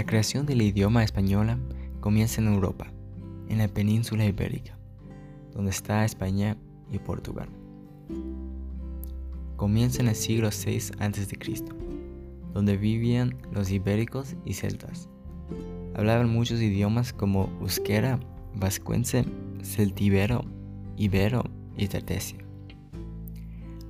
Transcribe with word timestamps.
La 0.00 0.06
creación 0.06 0.46
del 0.46 0.62
idioma 0.62 1.04
española 1.04 1.58
comienza 2.00 2.40
en 2.40 2.48
Europa, 2.48 2.90
en 3.50 3.58
la 3.58 3.68
península 3.68 4.24
ibérica, 4.24 4.78
donde 5.52 5.72
está 5.72 6.06
España 6.06 6.56
y 6.90 6.98
Portugal. 6.98 7.50
Comienza 9.56 10.00
en 10.00 10.08
el 10.08 10.14
siglo 10.14 10.48
VI 10.48 10.92
a.C., 11.00 11.64
donde 12.54 12.78
vivían 12.78 13.36
los 13.52 13.70
ibéricos 13.70 14.36
y 14.46 14.54
celtas. 14.54 15.10
Hablaban 15.94 16.30
muchos 16.30 16.62
idiomas 16.62 17.12
como 17.12 17.50
euskera, 17.60 18.18
vascuense, 18.54 19.26
celtibero, 19.62 20.46
ibero 20.96 21.44
y 21.76 21.88
tartesio. 21.88 22.38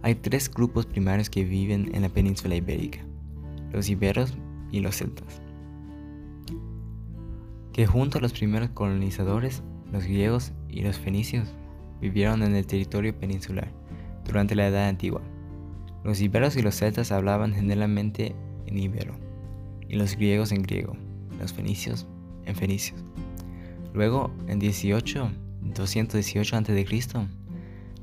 Hay 0.02 0.16
tres 0.16 0.50
grupos 0.50 0.86
primarios 0.86 1.30
que 1.30 1.44
viven 1.44 1.94
en 1.94 2.02
la 2.02 2.08
península 2.08 2.56
ibérica, 2.56 2.98
los 3.70 3.88
iberos 3.88 4.34
y 4.72 4.80
los 4.80 4.96
celtas, 4.96 5.40
que 7.80 7.86
junto 7.86 8.18
a 8.18 8.20
los 8.20 8.34
primeros 8.34 8.68
colonizadores, 8.68 9.62
los 9.90 10.04
griegos 10.04 10.52
y 10.68 10.82
los 10.82 10.98
fenicios, 10.98 11.48
vivieron 11.98 12.42
en 12.42 12.54
el 12.54 12.66
territorio 12.66 13.18
peninsular 13.18 13.72
durante 14.26 14.54
la 14.54 14.66
Edad 14.66 14.86
Antigua. 14.86 15.22
Los 16.04 16.20
iberos 16.20 16.58
y 16.58 16.60
los 16.60 16.74
celtas 16.74 17.10
hablaban 17.10 17.54
generalmente 17.54 18.34
en 18.66 18.76
ibero, 18.76 19.14
y 19.88 19.96
los 19.96 20.14
griegos 20.14 20.52
en 20.52 20.60
griego, 20.60 20.94
los 21.40 21.54
fenicios 21.54 22.06
en 22.44 22.54
fenicios. 22.54 23.02
Luego, 23.94 24.30
en 24.46 24.58
18, 24.58 25.30
218 25.62 26.56
a.C., 26.58 26.86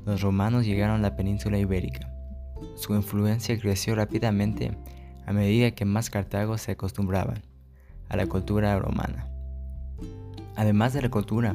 los 0.04 0.22
romanos 0.22 0.66
llegaron 0.66 0.96
a 0.96 1.02
la 1.10 1.14
península 1.14 1.56
ibérica. 1.56 2.12
Su 2.74 2.96
influencia 2.96 3.56
creció 3.60 3.94
rápidamente 3.94 4.76
a 5.24 5.32
medida 5.32 5.70
que 5.70 5.84
más 5.84 6.10
Cartago 6.10 6.58
se 6.58 6.72
acostumbraban 6.72 7.44
a 8.08 8.16
la 8.16 8.26
cultura 8.26 8.76
romana. 8.80 9.37
Además 10.58 10.92
de 10.92 11.02
la 11.02 11.08
cultura, 11.08 11.54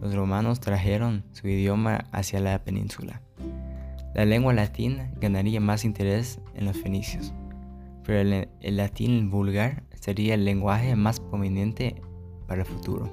los 0.00 0.14
romanos 0.14 0.60
trajeron 0.60 1.24
su 1.32 1.46
idioma 1.46 2.06
hacia 2.10 2.40
la 2.40 2.64
península. 2.64 3.20
La 4.14 4.24
lengua 4.24 4.54
latina 4.54 5.12
ganaría 5.20 5.60
más 5.60 5.84
interés 5.84 6.40
en 6.54 6.64
los 6.64 6.78
fenicios, 6.78 7.34
pero 8.02 8.20
el, 8.20 8.76
latín 8.78 9.28
vulgar 9.28 9.82
sería 10.00 10.32
el 10.32 10.46
lenguaje 10.46 10.96
más 10.96 11.20
prominente 11.20 12.00
para 12.48 12.62
el 12.62 12.66
futuro. 12.66 13.10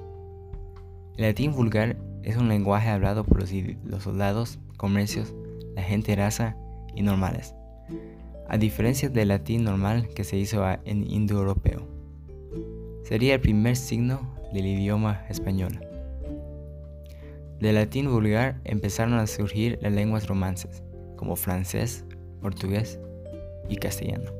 El 1.18 1.26
latín 1.26 1.52
vulgar 1.52 1.98
es 2.22 2.38
un 2.38 2.48
lenguaje 2.48 2.88
hablado 2.88 3.22
por 3.22 3.38
los 3.38 4.02
soldados 4.02 4.58
comercios, 4.78 5.34
la 5.76 5.82
gente 5.82 6.16
raza 6.16 6.56
y 6.94 7.02
normales, 7.02 7.54
a 8.48 8.56
diferencia 8.56 9.10
del 9.10 9.28
latín 9.28 9.64
normal 9.64 10.08
que 10.08 10.24
se 10.24 10.38
hizo 10.38 10.64
en 10.86 11.06
indoeuropeo. 11.06 11.86
Sería 13.04 13.34
el 13.34 13.40
primer 13.42 13.76
signo 13.76 14.37
del 14.52 14.66
idioma 14.66 15.24
español. 15.28 15.80
Del 17.60 17.74
latín 17.74 18.10
vulgar 18.10 18.60
empezaron 18.64 19.14
a 19.14 19.26
surgir 19.26 19.78
las 19.82 19.92
lenguas 19.92 20.28
romances, 20.28 20.82
como 21.16 21.34
francés, 21.34 22.04
portugués 22.40 23.00
y 23.68 23.76
castellano. 23.76 24.30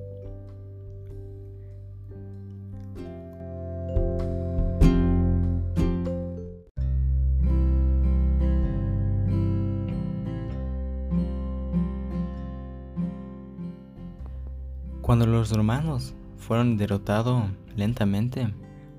Cuando 15.03 15.27
los 15.27 15.51
romanos 15.51 16.15
fueron 16.37 16.77
derrotados 16.77 17.45
lentamente, 17.77 18.53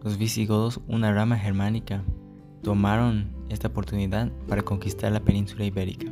los 0.03 0.17
visigodos, 0.17 0.79
una 0.87 1.13
rama 1.13 1.37
germánica, 1.37 2.03
tomaron 2.63 3.29
esta 3.49 3.67
oportunidad 3.67 4.31
para 4.47 4.61
conquistar 4.61 5.11
la 5.11 5.19
península 5.19 5.65
ibérica. 5.65 6.07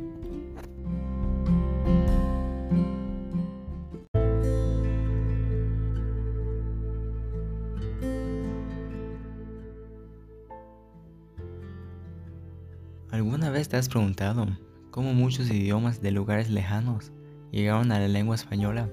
¿Alguna 13.10 13.50
vez 13.50 13.68
te 13.68 13.76
has 13.76 13.88
preguntado 13.88 14.46
cómo 14.90 15.14
muchos 15.14 15.50
idiomas 15.50 16.02
de 16.02 16.12
lugares 16.12 16.50
lejanos 16.50 17.10
llegaron 17.50 17.90
a 17.90 17.98
la 17.98 18.08
lengua 18.08 18.34
española? 18.34 18.88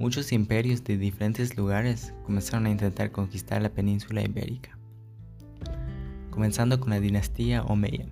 Muchos 0.00 0.32
imperios 0.32 0.82
de 0.82 0.96
diferentes 0.96 1.56
lugares 1.58 2.14
comenzaron 2.24 2.64
a 2.64 2.70
intentar 2.70 3.12
conquistar 3.12 3.60
la 3.60 3.68
península 3.68 4.22
ibérica, 4.22 4.78
comenzando 6.30 6.80
con 6.80 6.88
la 6.88 7.00
dinastía 7.00 7.62
Omeya, 7.64 8.06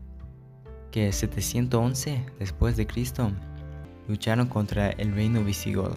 que 0.91 1.06
en 1.06 1.15
711 1.15 2.26
después 2.38 2.76
de 2.76 2.87
Cristo 2.87 3.32
lucharon 4.06 4.49
contra 4.49 4.91
el 4.91 5.15
reino 5.15 5.43
visigodo, 5.43 5.97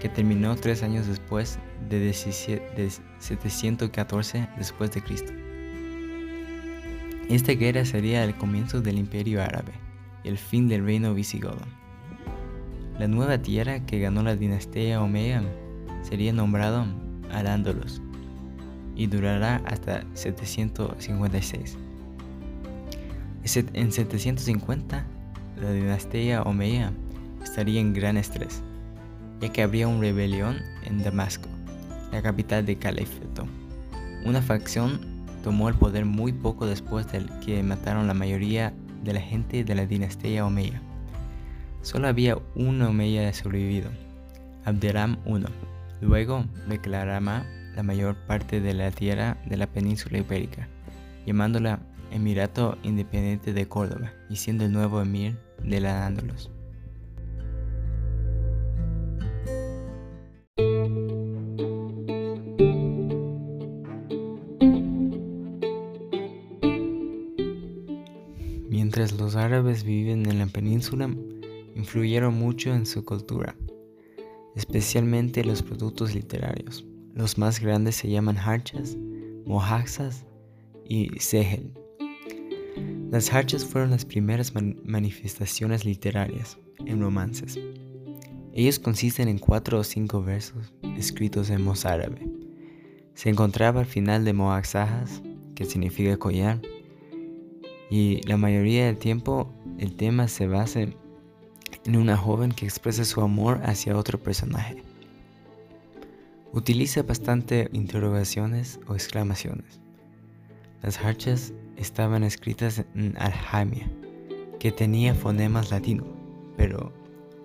que 0.00 0.10
terminó 0.10 0.54
tres 0.54 0.82
años 0.82 1.06
después 1.06 1.58
de, 1.88 2.12
714 2.12 4.48
después 4.58 4.90
de 4.90 5.02
Cristo. 5.02 5.32
Esta 7.30 7.52
guerra 7.52 7.86
sería 7.86 8.22
el 8.22 8.36
comienzo 8.36 8.82
del 8.82 8.98
imperio 8.98 9.42
árabe 9.42 9.72
y 10.24 10.28
el 10.28 10.36
fin 10.36 10.68
del 10.68 10.84
reino 10.84 11.14
visigodo. 11.14 11.79
La 13.00 13.08
nueva 13.08 13.38
tierra 13.38 13.80
que 13.86 13.98
ganó 13.98 14.22
la 14.22 14.36
dinastía 14.36 15.00
Omeya 15.00 15.42
sería 16.02 16.34
nombrado 16.34 16.84
Al-Ándalus 17.32 18.02
y 18.94 19.06
durará 19.06 19.62
hasta 19.64 20.04
756. 20.12 21.78
En 23.72 23.90
750, 23.90 25.06
la 25.62 25.72
dinastía 25.72 26.42
Omeya 26.42 26.92
estaría 27.42 27.80
en 27.80 27.94
gran 27.94 28.18
estrés, 28.18 28.60
ya 29.40 29.48
que 29.48 29.62
habría 29.62 29.88
una 29.88 30.02
rebelión 30.02 30.58
en 30.84 31.02
Damasco, 31.02 31.48
la 32.12 32.20
capital 32.20 32.66
de 32.66 32.76
Califato. 32.76 33.46
Una 34.26 34.42
facción 34.42 35.00
tomó 35.42 35.70
el 35.70 35.74
poder 35.74 36.04
muy 36.04 36.34
poco 36.34 36.66
después 36.66 37.10
de 37.10 37.24
que 37.46 37.62
mataron 37.62 38.08
la 38.08 38.12
mayoría 38.12 38.74
de 39.02 39.14
la 39.14 39.22
gente 39.22 39.64
de 39.64 39.74
la 39.74 39.86
dinastía 39.86 40.44
Omeya. 40.44 40.82
Solo 41.82 42.08
había 42.08 42.36
un 42.54 42.82
Omeya 42.82 43.32
sobrevivido, 43.32 43.90
Abderram 44.64 45.16
I. 45.26 45.44
Luego 46.00 46.44
declarará 46.68 47.20
la 47.74 47.82
mayor 47.82 48.16
parte 48.26 48.60
de 48.60 48.74
la 48.74 48.90
tierra 48.90 49.38
de 49.46 49.56
la 49.56 49.66
península 49.66 50.18
ibérica, 50.18 50.68
llamándola 51.26 51.80
Emirato 52.12 52.76
Independiente 52.82 53.52
de 53.52 53.66
Córdoba 53.66 54.12
y 54.28 54.36
siendo 54.36 54.64
el 54.64 54.72
nuevo 54.72 55.00
emir 55.00 55.36
de 55.64 55.80
la 55.80 56.06
Andalus. 56.06 56.50
Mientras 68.68 69.12
los 69.12 69.36
árabes 69.36 69.84
viven 69.84 70.26
en 70.26 70.38
la 70.40 70.46
península, 70.46 71.08
influyeron 71.74 72.34
mucho 72.34 72.72
en 72.74 72.86
su 72.86 73.04
cultura, 73.04 73.56
especialmente 74.56 75.44
los 75.44 75.62
productos 75.62 76.14
literarios. 76.14 76.84
Los 77.14 77.38
más 77.38 77.60
grandes 77.60 77.96
se 77.96 78.08
llaman 78.08 78.38
harchas, 78.38 78.96
mojaxas 79.46 80.26
y 80.84 81.10
sehel. 81.18 81.72
Las 83.10 83.32
harchas 83.32 83.64
fueron 83.64 83.90
las 83.90 84.04
primeras 84.04 84.52
manifestaciones 84.54 85.84
literarias 85.84 86.58
en 86.86 87.00
romances. 87.00 87.58
Ellos 88.52 88.78
consisten 88.78 89.28
en 89.28 89.38
cuatro 89.38 89.78
o 89.78 89.84
cinco 89.84 90.22
versos 90.22 90.72
escritos 90.96 91.50
en 91.50 91.62
mozárabe. 91.62 92.28
Se 93.14 93.28
encontraba 93.28 93.80
al 93.80 93.86
final 93.86 94.24
de 94.24 94.32
moaxajas, 94.32 95.22
que 95.54 95.64
significa 95.64 96.16
collar, 96.16 96.60
y 97.90 98.20
la 98.26 98.36
mayoría 98.36 98.86
del 98.86 98.96
tiempo 98.96 99.52
el 99.78 99.96
tema 99.96 100.28
se 100.28 100.46
basa 100.46 100.82
en 100.82 100.94
una 101.86 102.16
joven 102.16 102.52
que 102.52 102.66
expresa 102.66 103.04
su 103.04 103.20
amor 103.20 103.60
hacia 103.64 103.96
otro 103.96 104.18
personaje. 104.18 104.82
Utiliza 106.52 107.02
bastante 107.02 107.68
interrogaciones 107.72 108.80
o 108.86 108.94
exclamaciones. 108.94 109.80
Las 110.82 110.98
harchas 110.98 111.52
estaban 111.76 112.24
escritas 112.24 112.84
en 112.94 113.16
aljamia, 113.18 113.90
que 114.58 114.72
tenía 114.72 115.14
fonemas 115.14 115.70
latinos, 115.70 116.06
pero 116.56 116.92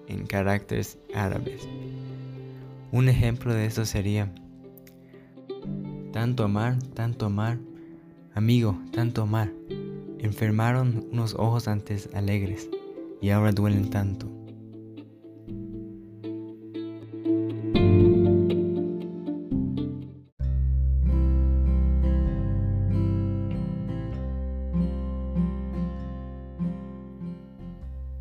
en 0.07 0.25
caracteres 0.25 0.97
árabes. 1.13 1.67
Un 2.91 3.09
ejemplo 3.09 3.53
de 3.53 3.65
esto 3.65 3.85
sería 3.85 4.33
tanto 6.11 6.43
amar, 6.43 6.79
tanto 6.93 7.25
amar, 7.25 7.59
amigo, 8.33 8.79
tanto 8.91 9.23
amar. 9.23 9.51
Enfermaron 10.19 11.07
unos 11.11 11.35
ojos 11.35 11.67
antes 11.67 12.09
alegres 12.13 12.69
y 13.25 13.31
ahora 13.31 13.51
duelen 13.51 13.89
tanto. 13.89 14.29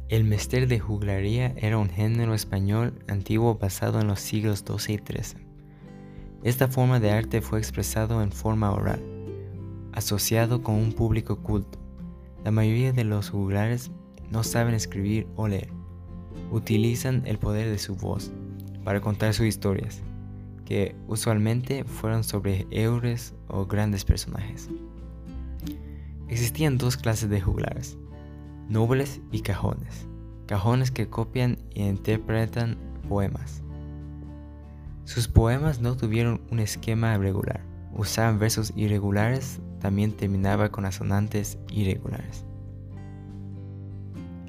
El 0.09 0.25
mester 0.25 0.67
de 0.69 0.81
juglaría 0.81 1.53
era 1.59 1.77
un 1.77 1.91
género 1.91 2.33
español 2.33 2.95
antiguo 3.07 3.57
basado 3.57 4.01
en 4.01 4.07
los 4.07 4.21
siglos 4.21 4.65
XII 4.67 4.95
y 4.95 4.99
XIII. 5.07 5.47
Esta 6.45 6.69
forma 6.69 6.99
de 6.99 7.11
arte 7.11 7.43
fue 7.43 7.59
expresado 7.59 8.23
en 8.23 8.33
forma 8.33 8.73
oral, 8.73 9.05
asociado 9.93 10.63
con 10.63 10.77
un 10.77 10.95
público 10.95 11.43
culto. 11.43 11.79
La 12.43 12.51
mayoría 12.51 12.95
de 12.95 13.05
los 13.05 13.29
juglares 13.29 13.91
no 14.31 14.43
saben 14.43 14.75
escribir 14.75 15.27
o 15.37 15.49
leer. 15.49 15.69
Utilizan 16.51 17.23
el 17.27 17.39
poder 17.39 17.69
de 17.69 17.79
su 17.79 17.95
voz 17.95 18.33
para 18.85 19.01
contar 19.01 19.35
sus 19.35 19.47
historias, 19.47 20.03
que 20.65 20.95
usualmente 21.09 21.85
fueron 21.85 22.25
sobre 22.25 22.67
héroes 22.71 23.35
o 23.49 23.67
grandes 23.67 24.05
personajes. 24.05 24.69
Existían 26.29 26.79
dos 26.79 26.97
clases 26.97 27.29
de 27.29 27.41
juglares, 27.41 27.99
nobles 28.69 29.21
y 29.31 29.41
cajones. 29.41 30.07
Cajones 30.47 30.91
que 30.91 31.09
copian 31.09 31.59
e 31.75 31.87
interpretan 31.87 32.77
poemas. 33.09 33.63
Sus 35.05 35.29
poemas 35.29 35.81
no 35.81 35.97
tuvieron 35.97 36.41
un 36.51 36.59
esquema 36.59 37.17
regular. 37.19 37.61
Usaban 37.93 38.39
versos 38.39 38.73
irregulares, 38.75 39.61
también 39.81 40.13
terminaba 40.13 40.71
con 40.71 40.87
asonantes 40.87 41.59
irregulares. 41.71 42.45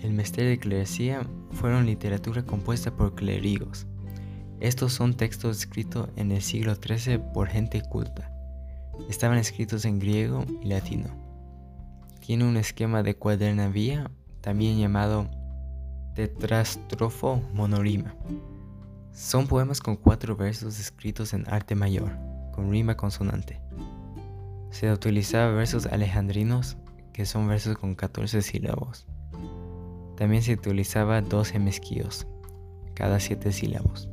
El 0.06 0.14
Misterio 0.14 0.52
de 0.52 0.60
Clerecía 0.60 1.28
fueron 1.50 1.88
literatura 1.88 2.44
compuesta 2.44 2.96
por 2.96 3.16
clérigos. 3.16 3.88
Estos 4.60 4.94
son 4.94 5.16
textos 5.16 5.58
escritos 5.58 6.10
en 6.16 6.32
el 6.32 6.44
siglo 6.44 6.76
XIII 6.76 7.18
por 7.34 7.48
gente 7.48 7.82
culta. 7.82 8.32
Estaban 9.10 9.40
escritos 9.40 9.84
en 9.84 9.98
griego 9.98 10.46
y 10.62 10.68
latino. 10.68 11.08
Tiene 12.20 12.46
un 12.46 12.56
esquema 12.56 13.02
de 13.02 13.16
cuadernavía, 13.16 14.12
también 14.42 14.78
llamado 14.78 15.28
tetrastrofo 16.14 17.42
monorima. 17.52 18.16
Son 19.12 19.48
poemas 19.48 19.80
con 19.80 19.96
cuatro 19.96 20.36
versos 20.36 20.80
escritos 20.80 21.34
en 21.34 21.50
arte 21.50 21.74
mayor, 21.74 22.12
con 22.54 22.70
rima 22.70 22.96
consonante. 22.96 23.60
Se 24.70 24.92
utilizaba 24.92 25.52
versos 25.52 25.88
alejandrinos, 25.88 26.78
que 27.12 27.26
son 27.26 27.48
versos 27.48 27.76
con 27.80 27.96
14 27.96 28.44
sílabos. 28.44 29.08
También 30.16 30.42
se 30.42 30.54
utilizaba 30.54 31.22
12 31.22 31.60
mezquillos, 31.60 32.28
cada 32.94 33.20
7 33.20 33.52
sílabos. 33.52 34.10